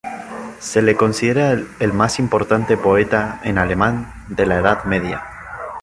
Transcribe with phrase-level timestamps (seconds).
[0.57, 5.21] Se le considera el más importante poeta en alemán de la Edad Media.